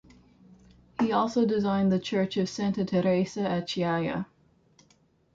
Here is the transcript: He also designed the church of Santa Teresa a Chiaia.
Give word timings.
He 0.99 1.11
also 1.11 1.45
designed 1.45 1.91
the 1.91 1.99
church 1.99 2.35
of 2.37 2.49
Santa 2.49 2.83
Teresa 2.85 3.41
a 3.45 3.61
Chiaia. 3.61 4.25